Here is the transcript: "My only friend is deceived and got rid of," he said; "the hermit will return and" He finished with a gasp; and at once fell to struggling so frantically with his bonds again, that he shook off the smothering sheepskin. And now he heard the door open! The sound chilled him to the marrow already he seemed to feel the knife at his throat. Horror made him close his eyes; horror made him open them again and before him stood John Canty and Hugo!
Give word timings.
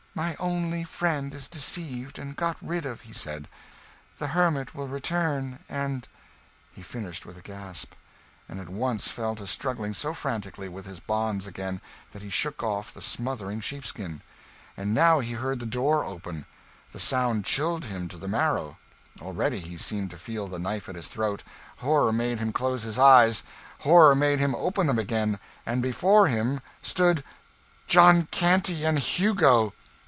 "My 0.13 0.35
only 0.41 0.83
friend 0.83 1.33
is 1.33 1.47
deceived 1.47 2.19
and 2.19 2.35
got 2.35 2.57
rid 2.61 2.85
of," 2.85 2.99
he 3.01 3.13
said; 3.13 3.47
"the 4.17 4.27
hermit 4.35 4.75
will 4.75 4.89
return 4.89 5.59
and" 5.69 6.05
He 6.73 6.81
finished 6.81 7.25
with 7.25 7.37
a 7.37 7.41
gasp; 7.41 7.93
and 8.49 8.59
at 8.59 8.67
once 8.67 9.07
fell 9.07 9.35
to 9.35 9.47
struggling 9.47 9.93
so 9.93 10.13
frantically 10.13 10.67
with 10.67 10.85
his 10.85 10.99
bonds 10.99 11.47
again, 11.47 11.79
that 12.11 12.21
he 12.21 12.29
shook 12.29 12.61
off 12.61 12.93
the 12.93 12.99
smothering 13.01 13.61
sheepskin. 13.61 14.21
And 14.75 14.93
now 14.93 15.21
he 15.21 15.31
heard 15.31 15.61
the 15.61 15.65
door 15.65 16.03
open! 16.03 16.45
The 16.91 16.99
sound 16.99 17.45
chilled 17.45 17.85
him 17.85 18.09
to 18.09 18.17
the 18.17 18.27
marrow 18.27 18.77
already 19.21 19.59
he 19.61 19.77
seemed 19.77 20.11
to 20.11 20.17
feel 20.17 20.45
the 20.49 20.59
knife 20.59 20.89
at 20.89 20.95
his 20.95 21.07
throat. 21.07 21.41
Horror 21.77 22.11
made 22.11 22.39
him 22.39 22.51
close 22.51 22.83
his 22.83 22.99
eyes; 22.99 23.45
horror 23.79 24.13
made 24.13 24.39
him 24.39 24.55
open 24.55 24.87
them 24.87 24.99
again 24.99 25.39
and 25.65 25.81
before 25.81 26.27
him 26.27 26.59
stood 26.81 27.23
John 27.87 28.27
Canty 28.29 28.83
and 28.83 28.99
Hugo! 28.99 29.73